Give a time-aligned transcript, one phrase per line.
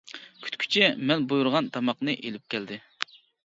[0.45, 2.83] كۈتكۈچى مەن بۇيرۇغان تاماقنى ئېلىپ كەلدى.